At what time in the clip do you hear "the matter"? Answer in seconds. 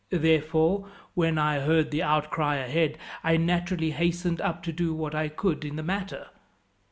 5.75-6.29